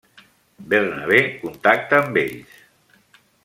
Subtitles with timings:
[0.71, 2.59] Bernabé contacta amb ells.